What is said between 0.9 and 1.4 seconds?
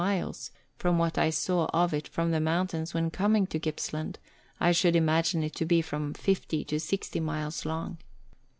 what I